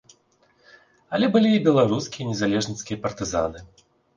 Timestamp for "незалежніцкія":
2.33-3.01